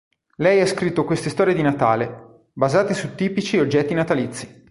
[0.37, 4.59] Lei ha scritto queste storie di Natale, basate su tipici oggetti natalizi.